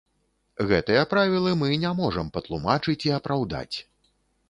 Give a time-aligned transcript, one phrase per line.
[0.71, 3.75] Гэтыя правілы мы не можам патлумачыць і апраўдаць.